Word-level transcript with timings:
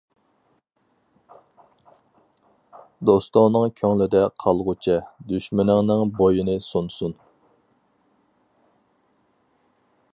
دوستۇڭنىڭ 3.09 3.75
كۆڭلىدە 3.81 4.23
قالغۇچە، 4.43 4.97
دۈشمىنىڭنىڭ 5.33 6.15
بوينى 6.21 6.57
سۇنسۇن. 6.69 7.15